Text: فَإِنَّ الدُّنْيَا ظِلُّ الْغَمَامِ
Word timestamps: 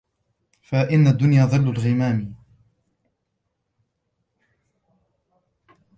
فَإِنَّ 0.61 1.07
الدُّنْيَا 1.07 1.45
ظِلُّ 1.45 1.69
الْغَمَامِ 1.69 2.35